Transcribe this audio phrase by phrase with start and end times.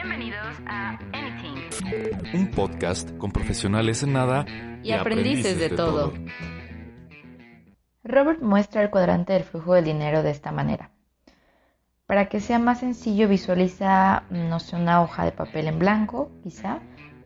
[0.00, 2.32] Bienvenidos a Anything.
[2.32, 4.46] Un podcast con profesionales en nada
[4.84, 6.12] y, aprendices, de, todo.
[8.04, 10.92] Robert muestra el cuadrante del flujo del dinero de esta manera.
[12.06, 16.78] Para que sea más sencillo, visualiza, no sé, una hoja de papel en blanco, quizá,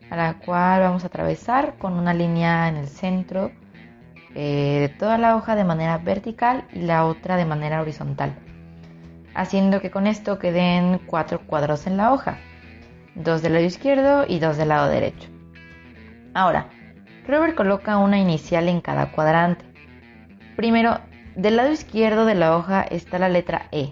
[0.09, 3.51] a la cual vamos a atravesar con una línea en el centro
[4.33, 8.33] eh, de toda la hoja de manera vertical y la otra de manera horizontal,
[9.35, 12.39] haciendo que con esto queden cuatro cuadros en la hoja,
[13.15, 15.29] dos del lado izquierdo y dos del lado derecho.
[16.33, 16.69] Ahora,
[17.27, 19.65] Robert coloca una inicial en cada cuadrante.
[20.55, 20.99] Primero,
[21.35, 23.91] del lado izquierdo de la hoja está la letra E,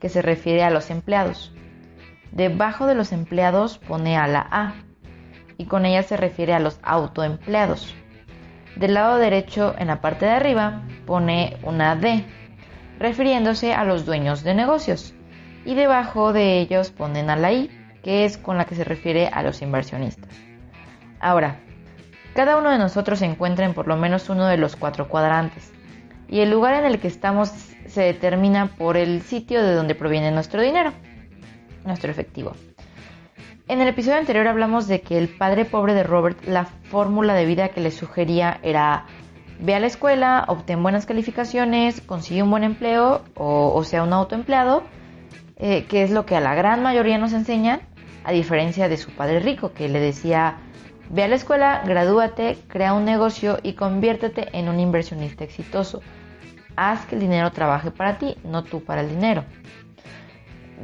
[0.00, 1.52] que se refiere a los empleados.
[2.32, 4.74] Debajo de los empleados pone a la A,
[5.56, 7.94] y con ella se refiere a los autoempleados.
[8.76, 12.24] Del lado derecho, en la parte de arriba, pone una D,
[12.98, 15.14] refiriéndose a los dueños de negocios.
[15.64, 17.70] Y debajo de ellos ponen a la I,
[18.02, 20.30] que es con la que se refiere a los inversionistas.
[21.20, 21.60] Ahora,
[22.34, 25.72] cada uno de nosotros se encuentra en por lo menos uno de los cuatro cuadrantes.
[26.28, 27.48] Y el lugar en el que estamos
[27.86, 30.92] se determina por el sitio de donde proviene nuestro dinero,
[31.84, 32.52] nuestro efectivo.
[33.66, 37.44] En el episodio anterior hablamos de que el padre pobre de Robert, la fórmula de
[37.44, 39.04] vida que le sugería era
[39.60, 44.84] ve a la escuela, obtén buenas calificaciones, consigue un buen empleo o, sea un autoempleado,
[45.58, 47.80] eh, que es lo que a la gran mayoría nos enseñan,
[48.24, 50.58] a diferencia de su padre rico que le decía
[51.10, 56.02] ve a la escuela, gradúate, crea un negocio y conviértete en un inversionista exitoso.
[56.76, 59.44] Haz que el dinero trabaje para ti, no tú para el dinero.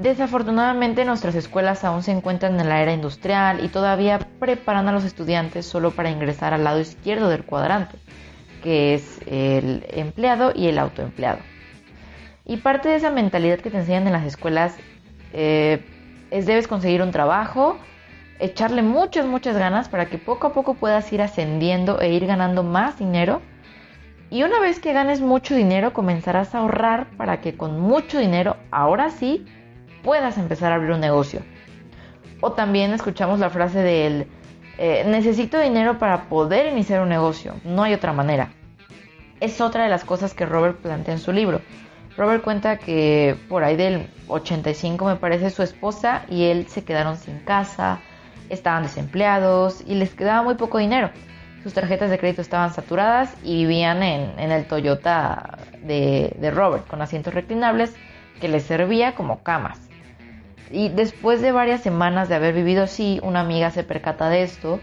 [0.01, 5.05] Desafortunadamente nuestras escuelas aún se encuentran en la era industrial y todavía preparan a los
[5.05, 7.97] estudiantes solo para ingresar al lado izquierdo del cuadrante,
[8.65, 11.39] que es el empleado y el autoempleado.
[12.45, 14.77] Y parte de esa mentalidad que te enseñan en las escuelas
[15.33, 15.83] eh,
[16.31, 17.79] es debes conseguir un trabajo,
[18.39, 22.63] echarle muchas, muchas ganas para que poco a poco puedas ir ascendiendo e ir ganando
[22.63, 23.41] más dinero.
[24.31, 28.57] Y una vez que ganes mucho dinero comenzarás a ahorrar para que con mucho dinero,
[28.71, 29.47] ahora sí,
[30.03, 31.41] puedas empezar a abrir un negocio.
[32.41, 34.27] O también escuchamos la frase del
[34.77, 38.51] eh, necesito dinero para poder iniciar un negocio, no hay otra manera.
[39.41, 41.61] Es otra de las cosas que Robert plantea en su libro.
[42.17, 47.17] Robert cuenta que por ahí del 85 me parece su esposa y él se quedaron
[47.17, 48.01] sin casa,
[48.49, 51.11] estaban desempleados y les quedaba muy poco dinero.
[51.65, 57.35] Sus tarjetas de crédito estaban saturadas y vivían en, el Toyota de, Robert con asientos
[57.35, 57.95] reclinables
[58.41, 59.81] que les servía como camas.
[60.71, 64.79] Y después de varias semanas de haber vivido así, una amiga se percata de esto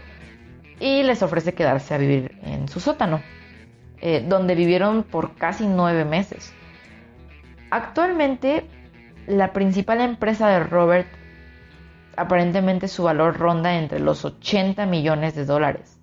[0.80, 3.22] y les ofrece quedarse a vivir en su sótano,
[4.00, 6.52] eh, donde vivieron por casi nueve meses.
[7.72, 8.66] Actualmente,
[9.26, 11.08] la principal empresa de Robert,
[12.18, 15.98] aparentemente su valor ronda entre los 80 millones de dólares,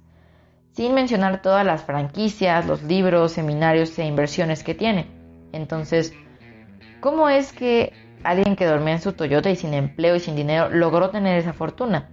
[0.71, 5.05] sin mencionar todas las franquicias, los libros, seminarios e inversiones que tiene.
[5.51, 6.11] Entonces,
[7.01, 7.93] ¿cómo es que
[8.23, 11.53] alguien que dormía en su Toyota y sin empleo y sin dinero logró tener esa
[11.53, 12.09] fortuna.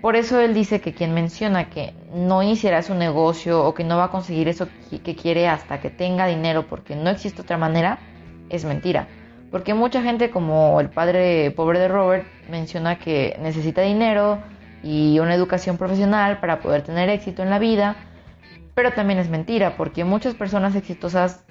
[0.00, 3.96] Por eso él dice que quien menciona que no iniciará su negocio o que no
[3.96, 8.00] va a conseguir eso que quiere hasta que tenga dinero porque no existe otra manera,
[8.52, 9.08] es mentira.
[9.50, 14.38] Porque mucha gente como el padre pobre de Robert menciona que necesita dinero
[14.82, 17.96] y una educación profesional para poder tener éxito en la vida,
[18.74, 21.44] pero también es mentira porque muchas personas exitosas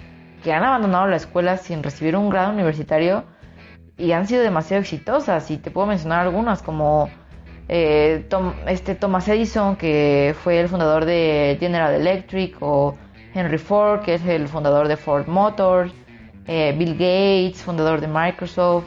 [0.43, 3.25] que han abandonado la escuela sin recibir un grado universitario
[3.97, 5.51] y han sido demasiado exitosas.
[5.51, 7.09] Y te puedo mencionar algunas como
[7.69, 8.27] eh,
[8.67, 12.97] este Thomas Edison, que fue el fundador de General Electric, o
[13.33, 15.93] Henry Ford, que es el fundador de Ford Motors,
[16.53, 18.83] eh, Bill Gates, fundador de Microsoft,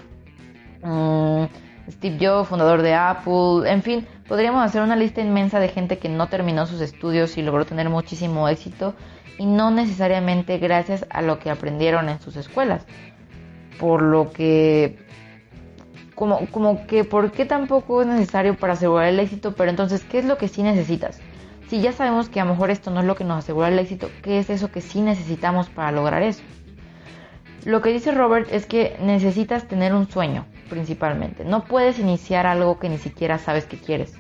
[0.83, 1.45] mm,
[1.91, 6.11] Steve Jobs, fundador de Apple, en fin, podríamos hacer una lista inmensa de gente que
[6.11, 8.95] no terminó sus estudios y logró tener muchísimo éxito
[9.39, 12.85] y no necesariamente gracias a lo que aprendieron en sus escuelas.
[13.81, 14.99] Por lo que,
[16.15, 19.55] como, como que, ¿por qué tampoco es necesario para asegurar el éxito?
[19.55, 21.19] Pero entonces, ¿qué es lo que sí necesitas?
[21.69, 23.79] Si ya sabemos que a lo mejor esto no es lo que nos asegura el
[23.79, 26.43] éxito, ¿qué es eso que sí necesitamos para lograr eso?
[27.65, 31.45] Lo que dice Robert es que necesitas tener un sueño, principalmente.
[31.45, 34.15] No puedes iniciar algo que ni siquiera sabes que quieres.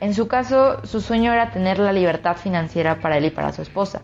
[0.00, 3.60] En su caso, su sueño era tener la libertad financiera para él y para su
[3.60, 4.00] esposa.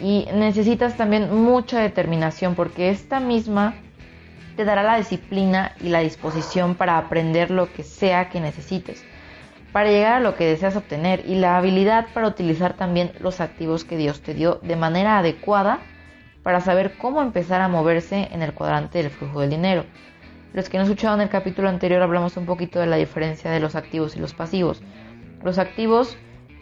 [0.00, 3.74] Y necesitas también mucha determinación porque esta misma
[4.56, 9.04] te dará la disciplina y la disposición para aprender lo que sea que necesites,
[9.72, 13.84] para llegar a lo que deseas obtener y la habilidad para utilizar también los activos
[13.84, 15.80] que Dios te dio de manera adecuada
[16.42, 19.84] para saber cómo empezar a moverse en el cuadrante del flujo del dinero.
[20.52, 23.76] Los que no escucharon el capítulo anterior hablamos un poquito de la diferencia de los
[23.76, 24.82] activos y los pasivos.
[25.42, 26.16] Los activos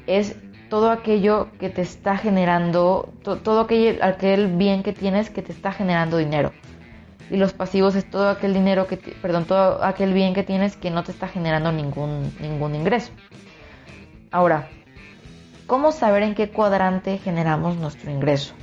[0.06, 0.36] es
[0.68, 6.18] todo aquello que te está generando, todo aquel, bien que tienes que te está generando
[6.18, 6.52] dinero.
[7.30, 10.90] Y los pasivos es todo aquel dinero que, perdón, todo aquel bien que tienes que
[10.90, 13.12] no te está generando ningún ingreso.
[14.30, 14.68] Ahora,
[15.66, 18.54] ¿cómo saber en qué cuadrante generamos nuestro ingreso?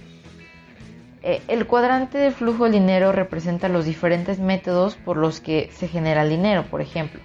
[1.28, 5.88] Eh, el cuadrante de flujo del dinero representa los diferentes métodos por los que se
[5.88, 7.20] genera el dinero, por ejemplo.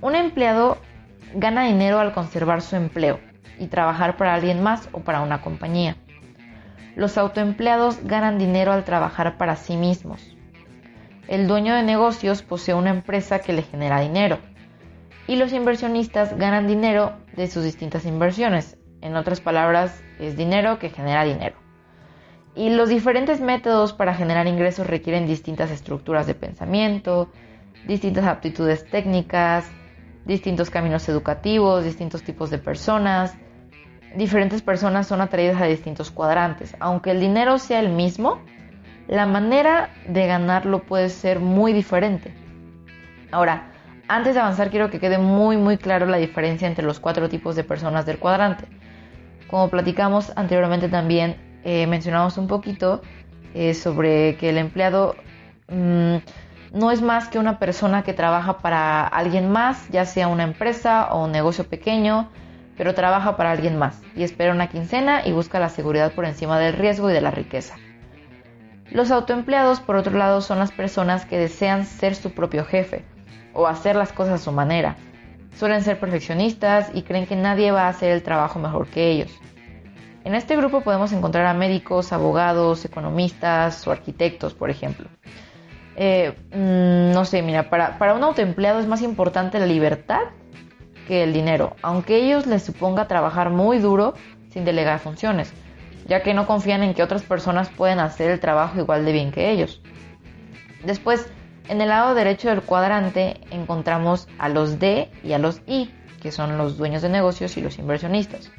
[0.00, 0.78] Un empleado
[1.34, 3.18] gana dinero al conservar su empleo
[3.58, 5.96] y trabajar para alguien más o para una compañía.
[6.94, 10.36] Los autoempleados ganan dinero al trabajar para sí mismos.
[11.26, 14.38] El dueño de negocios posee una empresa que le genera dinero.
[15.26, 18.78] Y los inversionistas ganan dinero de sus distintas inversiones.
[19.00, 21.67] En otras palabras, es dinero que genera dinero.
[22.58, 27.30] Y los diferentes métodos para generar ingresos requieren distintas estructuras de pensamiento,
[27.86, 29.70] distintas aptitudes técnicas,
[30.24, 33.32] distintos caminos educativos, distintos tipos de personas.
[34.16, 36.74] Diferentes personas son atraídas a distintos cuadrantes.
[36.80, 38.40] Aunque el dinero sea el mismo,
[39.06, 42.34] la manera de ganarlo puede ser muy diferente.
[43.30, 43.70] Ahora,
[44.08, 47.54] antes de avanzar quiero que quede muy muy claro la diferencia entre los cuatro tipos
[47.54, 48.64] de personas del cuadrante.
[49.46, 53.02] Como platicamos anteriormente también, eh, mencionamos un poquito
[53.54, 55.16] eh, sobre que el empleado
[55.68, 56.16] mm,
[56.72, 61.08] no es más que una persona que trabaja para alguien más, ya sea una empresa
[61.12, 62.28] o un negocio pequeño,
[62.76, 66.58] pero trabaja para alguien más y espera una quincena y busca la seguridad por encima
[66.58, 67.74] del riesgo y de la riqueza.
[68.90, 73.04] Los autoempleados, por otro lado, son las personas que desean ser su propio jefe
[73.52, 74.96] o hacer las cosas a su manera.
[75.56, 79.30] Suelen ser perfeccionistas y creen que nadie va a hacer el trabajo mejor que ellos.
[80.24, 85.08] En este grupo podemos encontrar a médicos, abogados, economistas o arquitectos, por ejemplo.
[85.96, 90.20] Eh, mm, no sé, mira, para, para un autoempleado es más importante la libertad
[91.08, 94.14] que el dinero, aunque ellos les suponga trabajar muy duro
[94.50, 95.52] sin delegar funciones,
[96.06, 99.32] ya que no confían en que otras personas pueden hacer el trabajo igual de bien
[99.32, 99.80] que ellos.
[100.84, 101.26] Después,
[101.68, 106.30] en el lado derecho del cuadrante encontramos a los D y a los I, que
[106.30, 108.50] son los dueños de negocios y los inversionistas.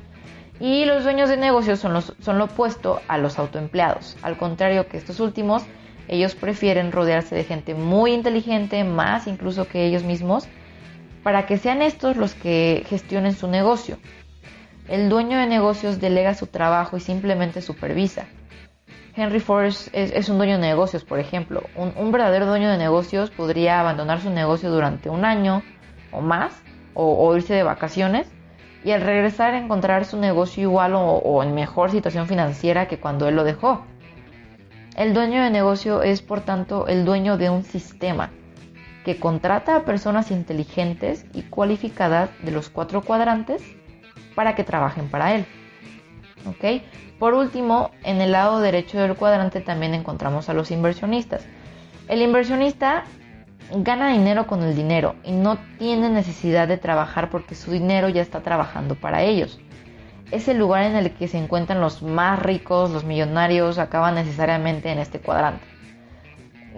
[0.60, 1.94] Y los dueños de negocios son,
[2.38, 4.18] lo opuesto a los autoempleados.
[4.22, 5.64] Al contrario que estos últimos,
[6.10, 10.48] ellos prefieren rodearse de gente muy inteligente, más incluso que ellos mismos,
[11.24, 13.98] para que sean estos los que gestionen su negocio.
[14.90, 18.26] El dueño de negocios delega su trabajo y simplemente supervisa.
[19.16, 21.64] Henry Ford es, un dueño de negocios, por ejemplo.
[21.76, 25.62] Un, verdadero dueño de negocios podría abandonar su negocio durante un año
[26.12, 26.54] o más,
[26.94, 28.28] o irse de vacaciones,
[28.84, 33.36] y al regresar encontrar su negocio igual o, en mejor situación financiera que cuando él
[33.36, 33.86] lo dejó.
[34.96, 38.32] El dueño de negocio es por tanto el dueño de un sistema
[39.06, 43.62] que contrata a personas inteligentes y cualificadas de los cuatro cuadrantes
[44.36, 45.46] para que trabajen para él.
[46.46, 46.84] ¿Ok?
[47.18, 51.46] Por último, en el lado derecho del cuadrante también encontramos a los inversionistas.
[52.08, 53.04] El inversionista
[53.72, 58.22] gana dinero con el dinero y no tiene necesidad de trabajar porque su dinero ya
[58.22, 59.60] está trabajando para ellos.
[60.32, 64.92] Es el lugar en el que se encuentran los más ricos, los millonarios, acaban necesariamente
[64.92, 65.66] en este cuadrante.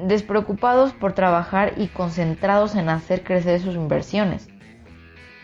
[0.03, 4.47] Despreocupados por trabajar y concentrados en hacer crecer sus inversiones.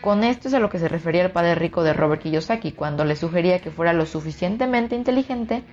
[0.00, 3.04] Con esto es a lo que se refería el padre rico de Robert Kiyosaki cuando
[3.04, 5.64] le sugería que fuera lo suficientemente inteligente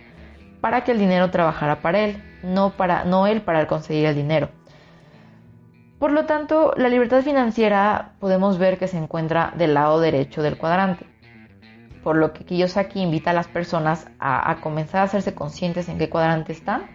[0.62, 4.50] para que el dinero trabajara para él, no, para, no él para conseguir el dinero.
[6.00, 10.58] Por lo tanto, la libertad financiera podemos ver que se encuentra del lado derecho del
[10.58, 11.06] cuadrante.
[12.04, 16.10] Por lo que Kiyosaki invita a las personas a, comenzar a hacerse conscientes en qué
[16.10, 16.88] cuadrante están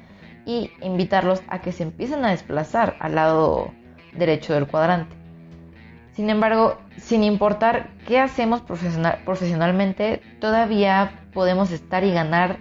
[0.45, 3.73] y invitarlos a que se empiecen a desplazar al lado
[4.13, 5.17] derecho del cuadrante.
[6.13, 12.59] Sin embargo, sin importar qué hacemos profesionalmente, todavía podemos estar y ganar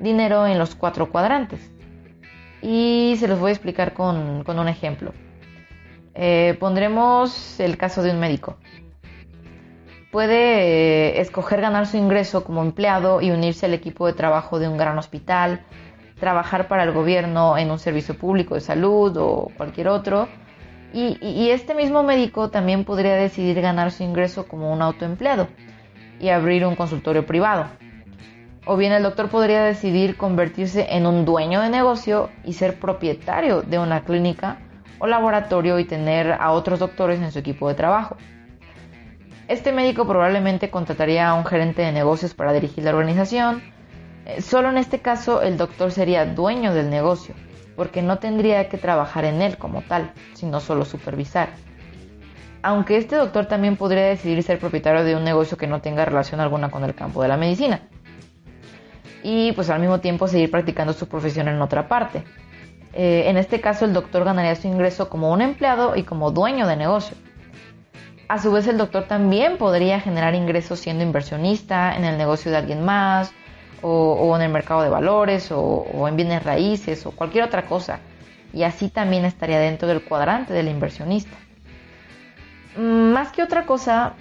[0.00, 1.70] dinero en los cuatro cuadrantes.
[2.60, 5.12] Y se los voy a explicar con un ejemplo.
[6.18, 8.56] Eh, pondremos el caso de un médico.
[10.10, 14.66] Puede eh, escoger ganar su ingreso como empleado y unirse al equipo de trabajo de
[14.66, 15.60] un gran hospital,
[16.18, 20.28] trabajar para el gobierno en un servicio público de salud o cualquier otro.
[20.94, 25.48] Y, este mismo médico también podría decidir ganar su ingreso como un autoempleado
[26.18, 27.66] y abrir un consultorio privado.
[28.64, 33.60] O bien el doctor podría decidir convertirse en un dueño de negocio y ser propietario
[33.60, 34.65] de una clínica
[34.98, 38.16] o laboratorio y tener a otros doctores en su equipo de trabajo.
[39.48, 43.62] Este médico probablemente contrataría a un gerente de negocios para dirigir la organización.
[44.24, 47.34] Eh, solo en este caso el doctor sería dueño del negocio
[47.76, 51.50] porque no tendría que trabajar en él como tal, sino solo supervisar.
[52.62, 56.40] Aunque este doctor también podría decidir ser propietario de un negocio que no tenga relación
[56.40, 57.82] alguna con el campo de la medicina.
[59.22, 62.24] Y pues al mismo tiempo seguir practicando su profesión en otra parte.
[62.98, 66.66] Eh, en este caso el doctor ganaría su ingreso como un empleado y como dueño
[66.66, 67.14] de negocio.
[68.26, 72.56] A su vez el doctor también podría generar ingresos siendo inversionista en el negocio de
[72.56, 73.32] alguien más,
[73.82, 78.00] o, en el mercado de valores, o, en bienes raíces, o cualquier otra cosa.
[78.54, 81.36] Y así también estaría dentro del cuadrante del inversionista.
[82.78, 84.14] Mm, más que otra cosa,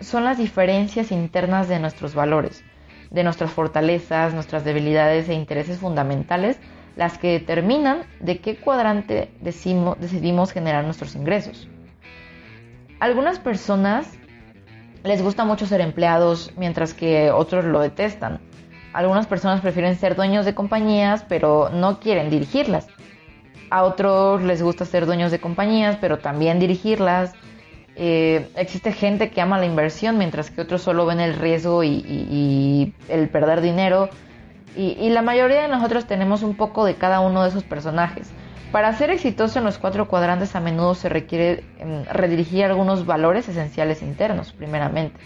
[0.00, 2.64] son las diferencias internas de nuestros valores,
[3.10, 6.58] de nuestras fortalezas, nuestras debilidades e intereses fundamentales,
[6.96, 11.68] las que determinan de qué cuadrante decidimos generar nuestros ingresos.
[13.00, 14.08] Algunas personas
[15.04, 18.40] les gusta mucho ser empleados, mientras que otros lo detestan.
[18.92, 22.86] Algunas personas prefieren ser dueños de compañías, pero no quieren dirigirlas.
[23.70, 27.32] A otros les gusta ser dueños de compañías, pero también dirigirlas.
[27.96, 32.94] Eh, existe gente que ama la inversión, mientras que otros solo ven el riesgo y,
[33.08, 34.10] el perder dinero.
[34.76, 38.30] Y, la mayoría de nosotros tenemos un poco de cada uno de esos personajes.
[38.70, 43.48] Para ser exitoso en los cuatro cuadrantes a menudo se requiere em, redirigir algunos valores
[43.48, 45.20] esenciales internos, primeramente.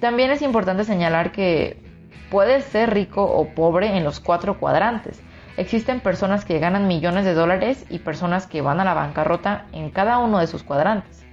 [0.00, 1.90] También es importante señalar que
[2.30, 5.20] Puedes ser rico o pobre en los cuatro cuadrantes.
[5.56, 9.90] Existen personas que ganan millones de dólares y personas que van a la bancarrota en
[9.90, 11.26] cada uno de sus cuadrantes.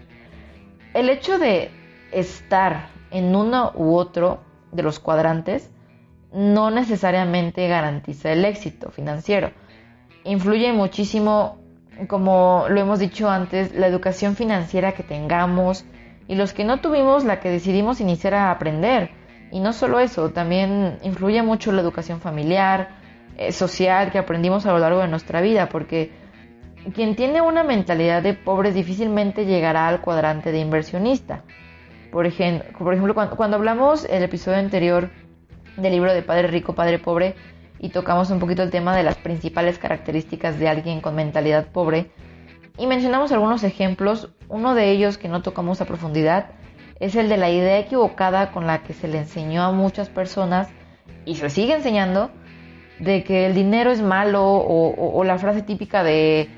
[0.96, 1.70] El hecho de
[2.12, 4.40] estar en uno u otro
[4.72, 5.70] de los cuadrantes
[6.34, 9.52] no necesariamente garantiza el éxito financiero.
[10.24, 11.60] Influye muchísimo,
[12.08, 15.86] como lo hemos dicho antes, la educación financiera que tengamos
[16.28, 19.12] y los que no tuvimos la que decidimos iniciar a aprender.
[19.52, 22.90] Y no solo eso, también influye mucho la educación familiar,
[23.38, 26.12] eh, social que aprendimos a lo largo de nuestra vida, porque
[26.94, 31.44] quien tiene una mentalidad de pobre difícilmente llegará al cuadrante de inversionista.
[32.12, 35.10] Por ejemplo, por ejemplo cuando, cuando hablamos el episodio anterior
[35.78, 37.36] del libro de Padre Rico, Padre Pobre,
[37.80, 42.12] y tocamos un poquito el tema de las principales características de alguien con mentalidad pobre,
[42.78, 46.52] y mencionamos algunos ejemplos, uno de ellos que no tocamos a profundidad
[47.00, 50.70] es el de la idea equivocada con la que se le enseñó a muchas personas
[51.26, 52.32] y se sigue enseñando
[53.00, 56.50] de que el dinero es malo o, la frase típica de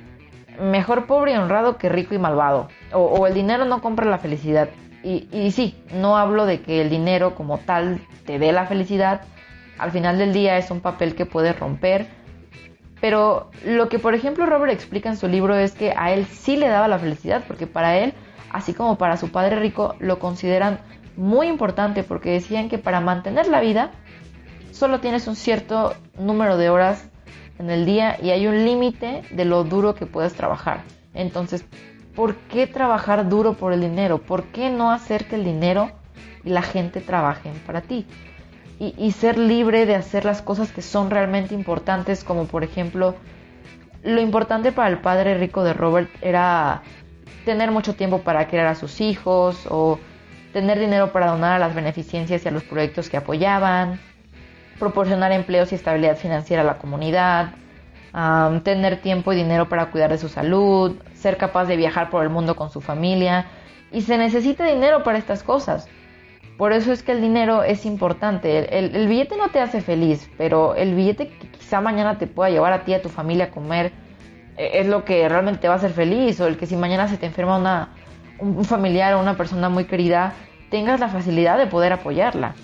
[0.62, 4.70] mejor pobre y honrado que rico y malvado o, el dinero no compra la felicidad.
[5.04, 9.22] Y, y sí, no hablo de que el dinero como tal te dé la felicidad,
[9.78, 12.08] al final del día es un papel que puedes romper,
[13.00, 16.58] pero lo que por ejemplo Robert explica en su libro es que a él sí
[16.58, 18.14] le daba la felicidad, porque para él
[18.52, 20.80] así como para su padre rico, lo consideran
[21.16, 23.92] muy importante porque decían que para mantener la vida
[24.72, 27.10] solo tienes un cierto número de horas
[27.58, 30.82] en el día y hay un límite de lo duro que puedes trabajar.
[31.14, 31.66] Entonces,
[32.20, 34.18] ¿por qué trabajar duro por el dinero?
[34.18, 35.90] ¿Por qué no hacer que el dinero
[36.44, 38.06] y la gente trabajen para ti?
[38.78, 43.16] Y, ser libre de hacer las cosas que son realmente importantes, como por ejemplo,
[44.04, 46.82] lo importante para el padre rico de Robert era
[47.46, 49.98] tener mucho tiempo para criar a sus hijos o
[50.52, 53.98] tener dinero para donar a las beneficencias y a los proyectos que apoyaban,
[54.78, 57.52] proporcionar empleos y estabilidad financiera a la comunidad,
[58.64, 62.30] tener tiempo y dinero para cuidar de su salud, ser capaz de viajar por el
[62.30, 63.48] mundo con su familia.
[63.92, 65.88] Y se necesita dinero para estas cosas.
[66.58, 68.78] Por eso es que el dinero es importante.
[68.78, 72.74] El, billete no te hace feliz, pero el billete que quizá mañana te pueda llevar
[72.74, 73.94] a ti a tu familia a comer
[74.58, 77.18] es lo que realmente te va a hacer feliz o el que si mañana se
[77.18, 77.90] te enferma una,
[78.40, 80.34] un familiar o una persona muy querida,
[80.70, 82.56] tengas la facilidad de poder apoyarla.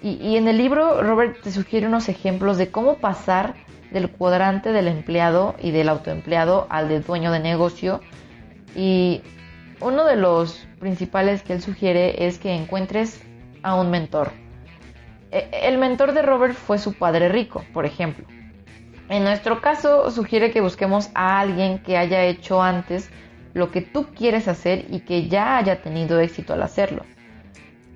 [0.00, 3.54] Y, en el libro Robert te sugiere unos ejemplos de cómo pasar
[3.90, 8.00] del cuadrante del empleado y del autoempleado al de dueño de negocio.
[8.76, 9.22] Y
[9.80, 13.22] uno de los principales que él sugiere es que encuentres
[13.62, 14.32] a un mentor.
[15.30, 18.26] E, el mentor de Robert fue su padre rico, por ejemplo.
[19.08, 23.10] En nuestro caso, sugiere que busquemos a alguien que haya hecho antes
[23.54, 27.04] lo que tú quieres hacer y que ya haya tenido éxito al hacerlo.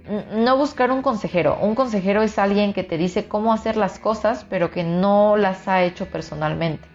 [0.09, 1.59] No buscar un consejero.
[1.61, 5.69] Un consejero es alguien que te dice cómo hacer las cosas, pero que no las
[5.69, 6.89] ha hecho personalmente.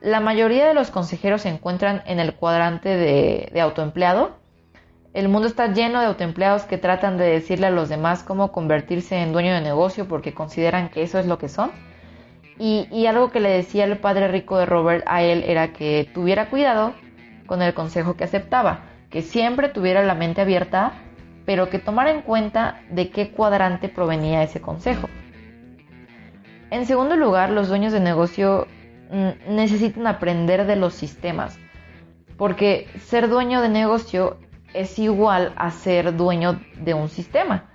[0.00, 4.36] La mayoría de los consejeros se encuentran en el cuadrante de, de autoempleado.
[5.14, 9.16] El mundo está lleno de autoempleados que tratan de decirle a los demás cómo convertirse
[9.16, 11.70] en dueño de negocio porque consideran que eso es lo que son
[12.58, 16.48] y, algo que le decía el padre rico de Robert a él era que tuviera
[16.48, 16.94] cuidado
[17.46, 20.92] con el consejo que aceptaba, que siempre tuviera la mente abierta,
[21.44, 25.08] pero que tomara en cuenta de qué cuadrante provenía ese consejo.
[26.70, 28.66] En segundo lugar, los dueños de negocio
[29.10, 31.58] mm, necesitan aprender de los sistemas,
[32.36, 34.38] porque ser dueño de negocio
[34.72, 37.70] es igual a ser dueño de un sistema.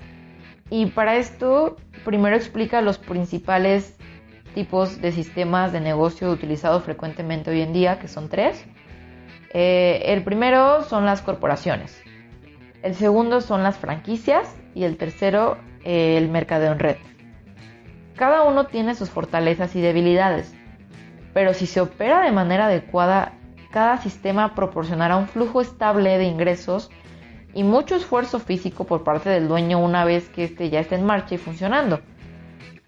[0.69, 3.97] Y para esto, primero explica los principales
[4.53, 8.65] tipos de sistemas de negocio utilizados frecuentemente hoy en día, que son tres.
[9.53, 12.01] Eh, el primero son las corporaciones,
[12.84, 16.98] el segundo son las franquicias y el tercero el mercadeo en red.
[18.15, 20.53] Cada uno tiene sus fortalezas y debilidades,
[21.34, 23.34] pero si se opera de manera adecuada,
[23.72, 26.89] cada sistema proporcionará un flujo estable de ingresos
[27.53, 31.05] y mucho esfuerzo físico por parte del dueño una vez que éste ya esté en
[31.05, 32.01] marcha y funcionando.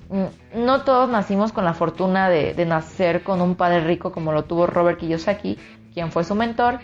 [0.09, 4.31] Mm, no todos nacimos con la fortuna de, de, nacer con un padre rico como
[4.31, 5.57] lo tuvo Robert Kiyosaki,
[5.93, 6.79] quien fue su mentor.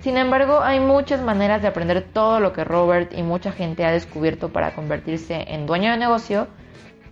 [0.00, 3.92] Sin embargo, hay muchas maneras de aprender todo lo que Robert y mucha gente ha
[3.92, 6.48] descubierto para convertirse en dueño de negocio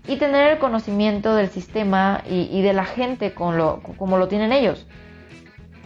[0.07, 4.87] y tener el conocimiento del sistema y, de la gente como lo tienen ellos.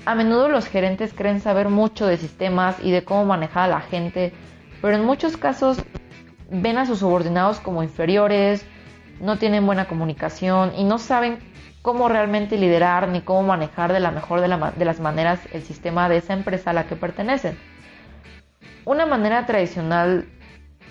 [0.04, 3.80] A menudo los gerentes creen saber mucho de sistemas y de cómo manejar a la
[3.80, 4.32] gente,
[4.80, 5.78] pero en muchos casos
[6.50, 8.64] ven a sus subordinados como inferiores,
[9.21, 11.38] no tienen buena comunicación y no saben
[11.82, 15.62] cómo realmente liderar ni cómo manejar de la mejor de, la, de, las maneras el
[15.62, 17.58] sistema de esa empresa a la que pertenecen.
[18.84, 20.26] Una manera tradicional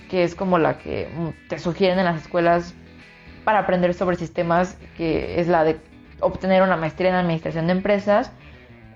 [0.09, 1.09] que es como la que
[1.47, 2.75] te sugieren en las escuelas
[3.45, 5.79] para aprender sobre sistemas, que es la de
[6.19, 8.31] obtener una maestría en administración de empresas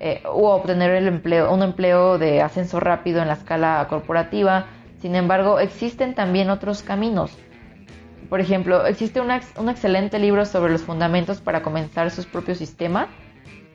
[0.02, 4.66] eh, o obtener el empleo, un empleo de ascenso rápido en la escala corporativa.
[5.00, 7.36] Sin embargo, existen también otros caminos
[8.30, 13.08] por ejemplo, existe un excelente libro sobre los fundamentos para comenzar su propio sistema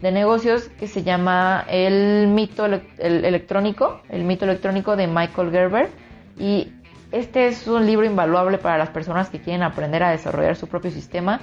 [0.01, 2.65] de negocios que se llama El mito
[2.99, 5.91] electrónico, el mito electrónico de Michael Gerber.
[6.39, 6.73] Y
[7.13, 10.91] este es un libro invaluable para las personas que quieren aprender a desarrollar su propio
[10.91, 11.41] sistema,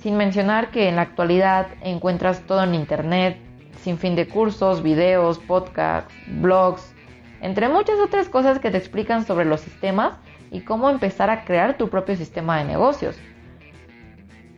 [0.00, 3.38] sin mencionar que en la actualidad encuentras todo en Internet,
[3.82, 6.94] sin fin de cursos, videos, podcasts, blogs,
[7.40, 10.14] entre muchas otras cosas que te explican sobre los sistemas
[10.50, 13.16] y cómo empezar a crear tu propio sistema de negocios.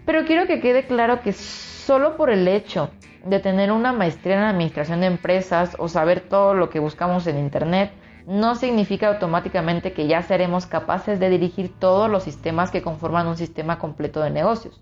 [0.05, 2.91] Pero quiero que quede claro que solo por el hecho
[3.25, 7.39] de tener una maestría en administración de empresas o saber todo lo que buscamos en
[7.39, 7.93] Internet,
[8.27, 13.37] no significa automáticamente que ya seremos capaces de dirigir todos los sistemas que conforman un
[13.37, 14.81] sistema completo de negocios.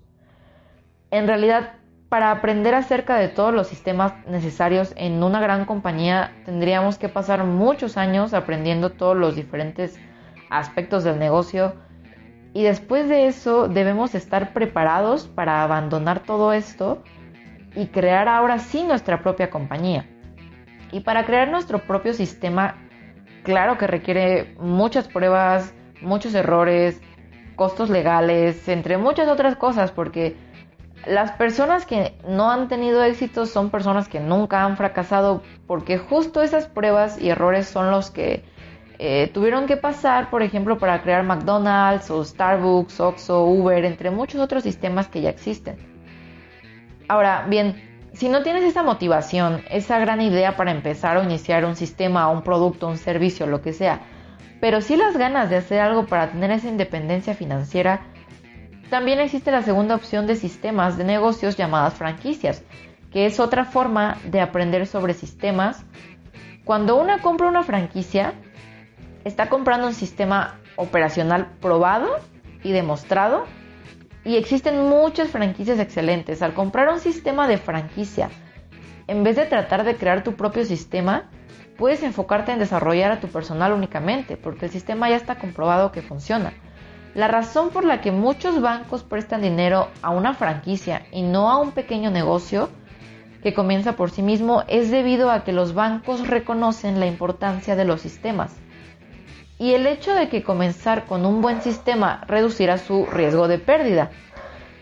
[1.11, 1.73] En realidad,
[2.09, 7.45] para aprender acerca de todos los sistemas necesarios en una gran compañía, tendríamos que pasar
[7.45, 9.99] muchos años aprendiendo todos los diferentes
[10.51, 11.75] aspectos del negocio
[12.53, 17.03] y después de eso debemos estar preparados para abandonar todo esto
[17.77, 20.07] y crear ahora sí nuestra propia compañía.
[20.91, 22.77] Y para crear nuestro propio sistema,
[23.45, 27.01] claro que requiere muchas pruebas, muchos errores,
[27.55, 30.37] costos legales, entre muchas otras cosas, porque
[31.07, 36.43] las personas que no han tenido éxito son personas que nunca han fracasado, porque justo
[36.43, 38.45] esas pruebas y errores son los que
[39.03, 44.43] eh, tuvieron que pasar, por ejemplo, para crear McDonald's o Starbucks, Oxxo, Uber, entre muchos
[44.43, 45.79] otros sistemas que ya existen.
[47.09, 51.77] Ahora, bien, si no tienes esa motivación, esa gran idea para empezar o iniciar un
[51.77, 54.03] sistema, un producto, un servicio, lo que sea,
[54.61, 58.03] pero sí las ganas de hacer algo para tener esa independencia financiera,
[58.91, 62.65] también existe la segunda opción de sistemas de negocios llamadas franquicias,
[63.11, 65.87] que es otra forma de aprender sobre sistemas.
[66.67, 68.35] Cuando una compra una franquicia,
[69.25, 72.09] está comprando un sistema operacional probado
[72.63, 73.45] y demostrado
[74.25, 76.43] y existen muchas franquicias excelentes.
[76.43, 78.31] Al comprar un sistema de franquicia,
[79.07, 81.31] en vez de tratar de crear tu propio sistema,
[81.77, 86.03] puedes enfocarte en desarrollar a tu personal únicamente, porque el sistema ya está comprobado que
[86.03, 86.53] funciona.
[87.15, 91.59] La razón por la que muchos bancos prestan dinero a una franquicia y no a
[91.59, 92.69] un pequeño negocio
[93.43, 97.87] que comienza por sí mismo es debido a que los bancos reconocen la importancia de
[97.87, 98.55] los sistemas
[99.61, 104.11] y el hecho de que comenzar con un buen sistema reducirá su riesgo de pérdida.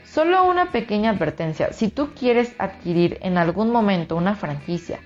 [0.04, 5.00] Solo una pequeña advertencia, si tú quieres adquirir en algún momento una franquicia,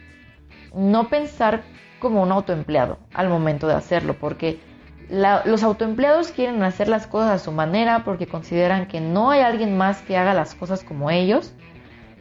[0.75, 1.63] no pensar
[2.01, 4.61] como un autoempleado al momento de hacerlo, porque
[5.09, 9.79] los autoempleados quieren hacer las cosas a su manera porque consideran que no hay alguien
[9.79, 11.55] más que haga las cosas como ellos.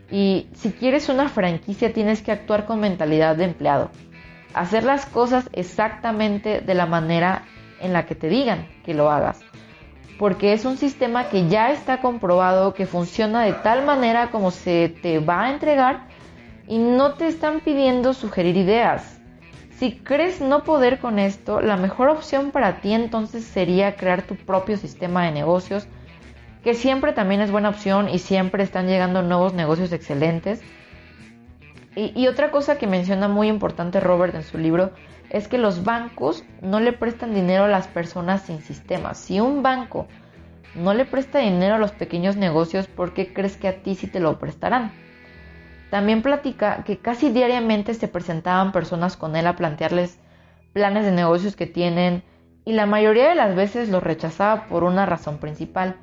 [0.09, 3.91] Y si quieres una franquicia tienes que actuar con mentalidad de empleado
[4.53, 7.43] hacer las cosas exactamente de la manera
[7.79, 9.39] en la que te digan que lo hagas.
[10.19, 14.89] Porque es un sistema que ya está comprobado, que funciona de tal manera como se
[15.01, 16.01] te va a entregar
[16.67, 19.19] y no te están pidiendo sugerir ideas.
[19.77, 24.35] Si crees no poder con esto, la mejor opción para ti entonces sería crear tu
[24.35, 25.87] propio sistema de negocios,
[26.63, 30.61] que siempre también es buena opción y siempre están llegando nuevos negocios excelentes
[31.95, 34.91] Y, otra cosa que menciona muy importante Robert en su libro
[35.29, 39.17] es que los bancos no le prestan dinero a las personas sin sistemas.
[39.17, 40.07] Si un banco
[40.73, 44.07] no le presta dinero a los pequeños negocios, ¿por qué crees que a ti sí
[44.07, 44.91] te lo prestarán?
[45.89, 50.17] También platica que casi diariamente se presentaban personas con él a plantearles
[50.71, 52.23] planes de negocios que tienen
[52.63, 55.97] y la mayoría de las veces los rechazaba por una razón principal,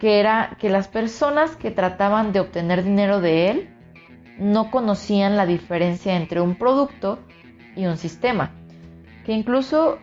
[0.00, 3.75] que era que las personas que trataban de obtener dinero de él
[4.38, 7.18] no conocían la diferencia entre un producto
[7.74, 8.52] y un sistema,
[9.24, 9.98] que incluso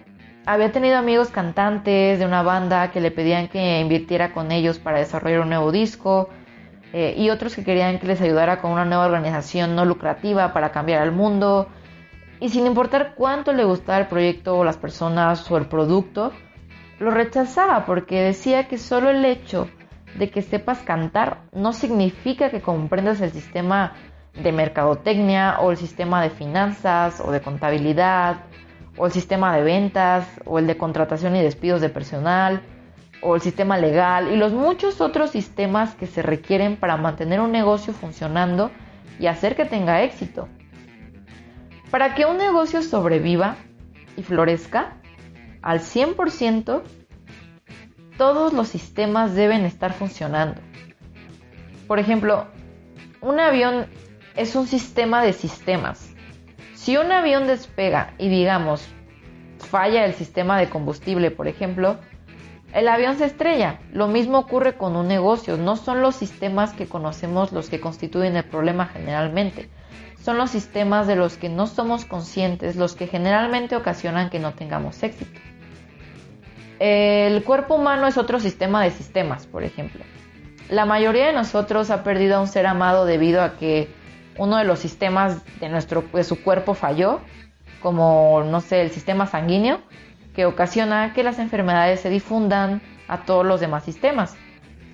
[0.46, 5.00] había tenido amigos cantantes de una banda que le pedían que invirtiera con ellos para
[5.00, 6.30] desarrollar un nuevo disco
[6.92, 10.72] eh, y otros que querían que les ayudara con una nueva organización no lucrativa para
[10.72, 11.68] cambiar al mundo.
[12.40, 16.34] Y sin importar cuánto le gustaba el proyecto o las personas o el producto,
[17.00, 19.70] lo rechazaba porque decía que solo el hecho
[20.20, 23.94] de que sepas cantar no significa que comprendas el sistema
[24.36, 28.38] de mercadotecnia o el sistema de finanzas o de contabilidad
[28.98, 32.62] o el sistema de ventas o el de contratación y despidos de personal
[33.22, 37.52] o el sistema legal y los muchos otros sistemas que se requieren para mantener un
[37.52, 38.72] negocio funcionando
[39.20, 40.48] y hacer que tenga éxito.
[41.90, 43.56] Para que un negocio sobreviva
[44.18, 44.98] y florezca
[45.62, 46.82] al 100%,
[48.18, 50.60] todos los sistemas deben estar funcionando.
[51.88, 52.48] Por ejemplo,
[53.22, 53.86] un avión
[54.36, 56.10] es un sistema de sistemas.
[56.76, 58.88] Si un avión despega y digamos
[59.60, 61.98] falla el sistema de combustible, por ejemplo,
[62.74, 63.80] el avión se estrella.
[63.92, 65.58] Lo mismo ocurre con un negocio.
[65.58, 69.70] No son los sistemas que conocemos los que constituyen el problema generalmente.
[70.24, 74.54] Son los sistemas de los que no somos conscientes los que generalmente ocasionan que no
[74.54, 75.40] tengamos éxito.
[76.80, 80.04] El cuerpo humano es otro sistema de sistemas, por ejemplo.
[80.70, 83.90] La mayoría de nosotros ha perdido a un ser amado debido a que
[84.38, 87.22] uno de los sistemas de, nuestro, de su cuerpo falló,
[87.82, 89.82] como, no sé, el sistema sanguíneo,
[90.34, 94.36] que ocasiona que las enfermedades se difundan a todos los demás sistemas.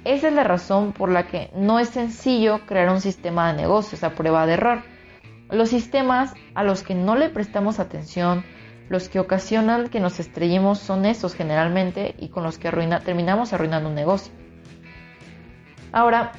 [0.06, 4.04] Esa es la razón por la que no es sencillo crear un sistema de negocios
[4.04, 4.82] a prueba de error.
[5.50, 8.44] Los sistemas a los que no le prestamos atención,
[8.88, 12.72] los que ocasionan que nos estrellemos son esos generalmente y con los que
[13.04, 14.34] terminamos arruinando un negocio.
[15.92, 16.32] Ahora,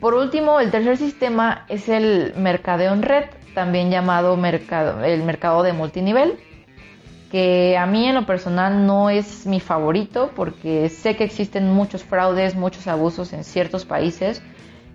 [0.00, 5.62] por último, el tercer sistema es el mercadeo en red, también llamado mercado, el mercado
[5.62, 6.38] de multinivel,
[7.30, 12.04] que a mí en lo personal no es mi favorito porque sé que existen muchos
[12.04, 14.42] fraudes, muchos abusos en ciertos países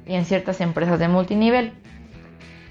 [0.06, 1.74] y en ciertas empresas de multinivel.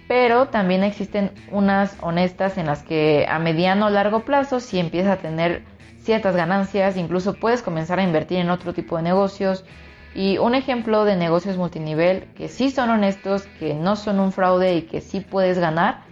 [0.07, 5.19] Pero también existen unas honestas en las que a mediano o largo plazo si empiezas
[5.19, 5.63] a tener
[6.03, 9.65] ciertas ganancias, incluso puedes comenzar a invertir en otro tipo de negocios
[10.15, 14.75] y un ejemplo de negocios multinivel que sí son honestos, que no son un fraude
[14.75, 16.03] y que sí puedes ganar,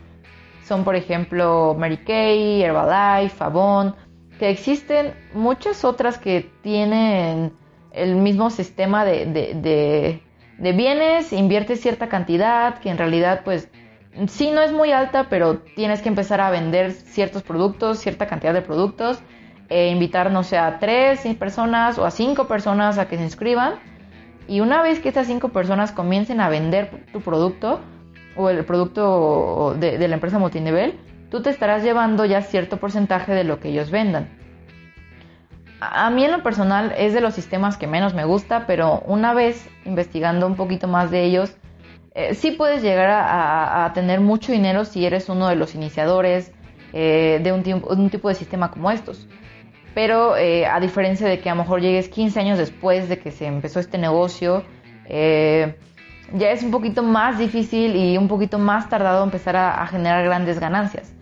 [0.67, 3.97] son por ejemplo Mary Kay, Herbalife, Avon,
[4.39, 7.53] que existen muchas otras que tienen
[7.93, 10.23] el mismo sistema de, de,
[10.59, 13.69] de, bienes, inviertes cierta cantidad, que en realidad pues
[14.29, 18.55] sí no es muy alta, pero tienes que empezar a vender ciertos productos, cierta cantidad
[18.55, 19.21] de productos
[19.71, 23.75] eh, invitar, no sé, a tres personas o a cinco personas a que se inscriban.
[24.47, 27.81] Y una vez que estas cinco personas comiencen a vender tu producto
[28.35, 30.99] o el producto de, la empresa multinivel,
[31.31, 34.31] tú te estarás llevando ya cierto porcentaje de lo que ellos vendan.
[35.81, 39.35] A mí en lo personal es de los sistemas que menos me gusta, pero una
[39.35, 41.57] vez investigando un poquito más de ellos,
[42.15, 46.53] eh, sí puedes llegar a, tener mucho dinero si eres uno de los iniciadores
[46.95, 49.29] eh, de un, un, tipo de sistema como estos
[49.99, 53.33] pero eh, a diferencia de que a lo mejor llegues 15 años después de que
[53.33, 54.63] se empezó este negocio,
[55.07, 55.75] eh,
[56.35, 60.61] ya es un poquito más difícil y un poquito más tardado empezar a, generar grandes
[60.61, 61.13] ganancias.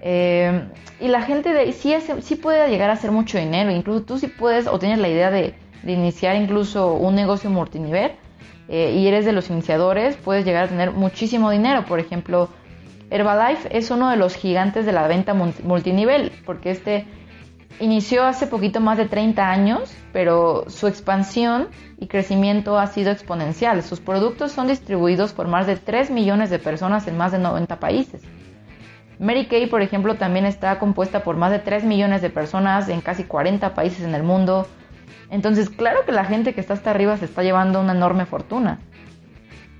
[0.00, 0.60] Eh,
[0.98, 4.26] y la gente de, sí, sí puede llegar a hacer mucho dinero, incluso tú sí
[4.26, 8.10] puedes o tienes la idea de, de iniciar incluso un negocio multinivel
[8.68, 11.84] y eres de los iniciadores, puedes llegar a tener muchísimo dinero.
[11.84, 12.48] Por ejemplo,
[13.08, 17.06] Herbalife es uno de los gigantes de la venta multinivel, porque este
[17.78, 23.82] Inició hace poquito más de 30 años, pero su expansión y crecimiento ha sido exponencial.
[23.82, 27.78] Sus productos son distribuidos por más de 3 millones de personas en más de 90
[27.78, 28.22] países.
[29.18, 33.02] Mary Kay, por ejemplo, también está compuesta por más de 3 millones de personas en
[33.02, 34.66] casi 40 países en el mundo.
[35.30, 38.78] Entonces, claro que la gente que está hasta arriba se está llevando una enorme fortuna.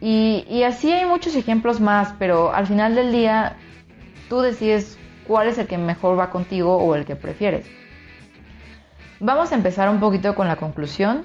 [0.02, 3.56] Y, y así hay muchos ejemplos más, pero al final del día
[4.28, 7.66] tú decides cuál es el que mejor va contigo o el que prefieres.
[9.20, 11.22] Vamos a empezar un poquito con la conclusión.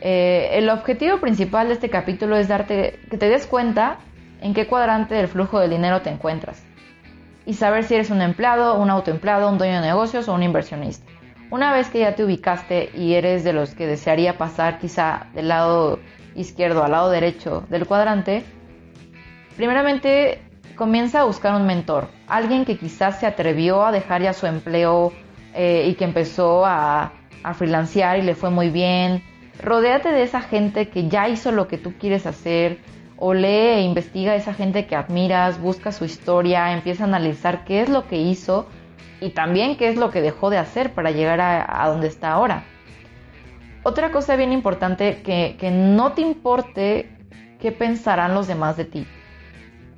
[0.00, 3.98] Eh, el objetivo principal de este capítulo es darte que te des cuenta
[4.40, 6.64] en qué cuadrante del flujo del dinero te encuentras
[7.44, 11.10] y saber si eres un empleado, un autoempleado, un dueño de negocios o un inversionista.
[11.50, 15.48] Una vez que ya te ubicaste y eres de los que desearía pasar quizá del
[15.48, 15.98] lado
[16.34, 18.44] izquierdo al lado derecho del cuadrante,
[19.56, 20.40] primeramente
[20.80, 25.12] comienza a buscar un mentor, alguien que quizás se atrevió a dejar ya su empleo
[25.52, 27.12] eh, y que empezó a,
[27.42, 29.22] a freelancear y le fue muy bien.
[29.62, 32.78] Rodéate de esa gente que ya hizo lo que tú quieres hacer,
[33.18, 37.66] o lee e investiga a esa gente que admiras, busca su historia, empieza a analizar
[37.66, 38.66] qué es lo que hizo
[39.20, 42.64] y también qué es lo que dejó de hacer para llegar a, donde está ahora.
[43.82, 47.10] Otra cosa bien importante, que, que no te importe
[47.60, 49.06] qué pensarán los demás de ti.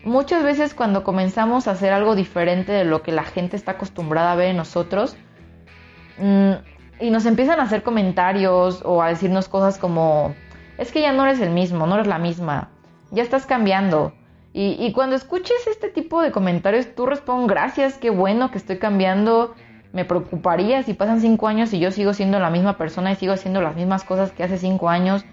[0.05, 4.33] Muchas veces cuando comenzamos a hacer algo diferente de lo que la gente está acostumbrada
[4.33, 5.17] a ver en nosotros,
[6.19, 6.53] mm,
[7.01, 10.35] y nos empiezan a hacer comentarios o a decirnos cosas como,
[10.79, 12.71] es que ya no eres el mismo, no eres la misma,
[13.11, 14.12] ya estás cambiando.
[14.55, 19.55] Y, cuando escuches este tipo de comentarios, tú respondes, gracias, qué bueno que estoy cambiando.
[19.95, 23.33] Me preocuparía si pasan cinco años y yo sigo siendo la misma persona y sigo
[23.33, 25.25] haciendo las mismas cosas que hace cinco años.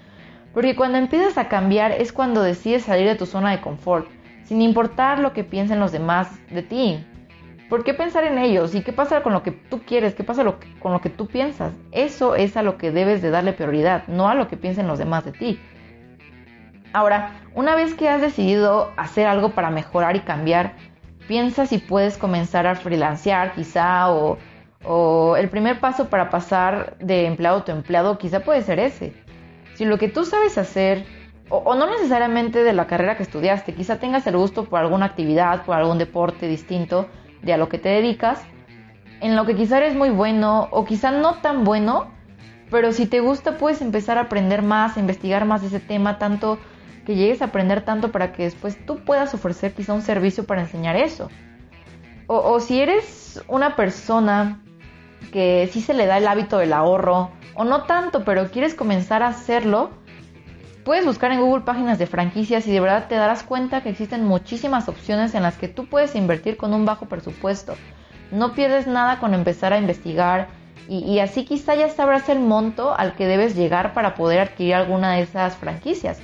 [0.54, 4.08] Porque cuando empiezas a cambiar es cuando decides salir de tu zona de confort,
[4.50, 7.06] sin importar lo que piensen los demás de ti.
[7.70, 8.74] ¿Por qué pensar en ellos?
[8.74, 10.16] ¿Y qué pasa con lo que tú quieres?
[10.16, 10.44] ¿Qué pasa
[10.80, 11.72] con lo que tú piensas?
[11.92, 14.98] Eso es a lo que debes de darle prioridad, no a lo que piensen los
[14.98, 15.60] demás de ti.
[16.94, 20.74] Ahora, una vez que has decidido hacer algo para mejorar y cambiar,
[21.28, 24.40] piensa si puedes comenzar a freelancear quizá o,
[25.38, 29.14] el primer paso para pasar de empleado a tu empleado quizá puede ser ese.
[29.76, 31.06] Si lo que tú sabes hacer,
[31.50, 35.08] o, o, no necesariamente de la carrera que estudiaste, quizá tengas el gusto por alguna
[35.08, 37.08] actividad, por algún deporte distinto
[37.42, 38.42] de a lo que te dedicas,
[39.22, 42.12] en lo que quizá eres muy bueno o quizá no tan bueno,
[42.70, 46.60] pero si te gusta puedes empezar a aprender más, a investigar más ese tema, tanto
[47.06, 50.62] que llegues a aprender tanto para que después tú puedas ofrecer quizá un servicio para
[50.62, 51.30] enseñar eso.
[52.28, 54.62] O, si eres una persona
[55.32, 59.24] que sí se le da el hábito del ahorro, o no tanto, pero quieres comenzar
[59.24, 59.90] a hacerlo,
[60.84, 64.26] puedes buscar en Google páginas de franquicias y de verdad te darás cuenta que existen
[64.26, 67.76] muchísimas opciones en las que tú puedes invertir con un bajo presupuesto.
[68.32, 70.48] No pierdes nada con empezar a investigar
[70.88, 75.14] y, así quizá ya sabrás el monto al que debes llegar para poder adquirir alguna
[75.14, 76.20] de esas franquicias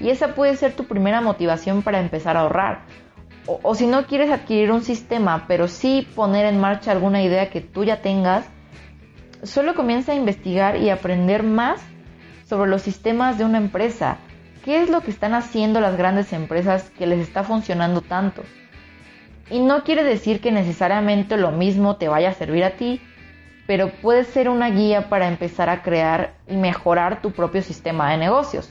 [0.00, 2.82] y esa puede ser tu primera motivación para empezar a ahorrar.
[3.46, 7.60] O, si no quieres adquirir un sistema, pero sí poner en marcha alguna idea que
[7.60, 8.46] tú ya tengas,
[9.42, 11.80] solo comienza a investigar y aprender más
[12.54, 14.18] sobre los sistemas de una empresa.
[14.64, 18.44] ¿Qué es lo que están haciendo las grandes empresas que les está funcionando tanto?
[19.50, 23.00] Y no quiere decir que necesariamente lo mismo te vaya a servir a ti,
[23.66, 28.18] pero puede ser una guía para empezar a crear y mejorar tu propio sistema de
[28.18, 28.70] negocios.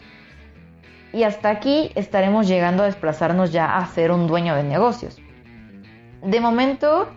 [1.12, 5.22] Y hasta aquí estaremos llegando a desplazarnos ya a ser un dueño de negocios.
[6.22, 7.10] De momento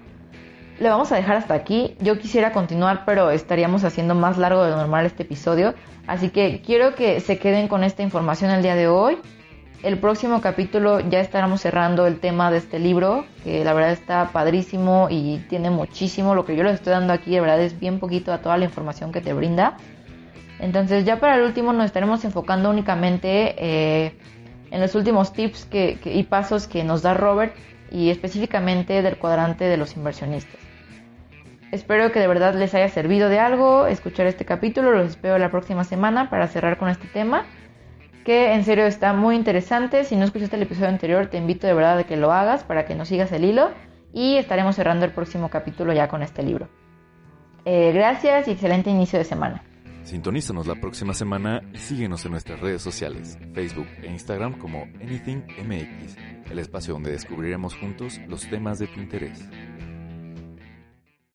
[0.78, 1.96] le vamos a dejar hasta aquí.
[2.00, 5.74] Yo quisiera continuar, pero estaríamos haciendo más largo de lo normal este episodio.
[6.06, 9.18] Así que quiero que se queden con esta información el día de hoy.
[9.82, 14.30] El próximo capítulo ya estaremos cerrando el tema de este libro, que la verdad está
[14.32, 16.34] padrísimo y tiene muchísimo.
[16.34, 18.64] Lo que yo les estoy dando aquí, de verdad, es bien poquito a toda la
[18.64, 19.76] información que te brinda.
[20.58, 24.12] Entonces ya para el último nos estaremos enfocando únicamente eh,
[24.70, 27.54] en los últimos tips y pasos que nos da Robert
[27.90, 30.65] y específicamente del cuadrante de los inversionistas.
[31.72, 35.50] Espero que de verdad les haya servido de algo escuchar este capítulo, los espero la
[35.50, 37.44] próxima semana para cerrar con este tema,
[38.24, 40.04] que en serio está muy interesante.
[40.04, 42.86] Si no escuchaste el episodio anterior, te invito de verdad a que lo hagas para
[42.86, 43.70] que nos sigas el hilo
[44.12, 46.68] y estaremos cerrando el próximo capítulo ya con este libro.
[47.64, 49.62] Eh, gracias y excelente inicio de semana.
[50.04, 56.16] Sintonízanos la próxima semana y síguenos en nuestras redes sociales, Facebook e Instagram como AnythingMX,
[56.48, 59.48] el espacio donde descubriremos juntos los temas de tu interés.